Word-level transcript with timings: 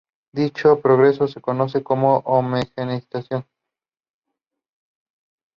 Dicho 0.33 0.81
proceso 0.81 1.27
se 1.27 1.41
conoce 1.41 1.83
como 1.83 2.23
homogeneización. 2.25 3.45